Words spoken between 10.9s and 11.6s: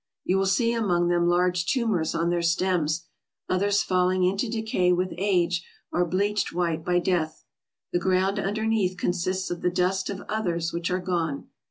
gone.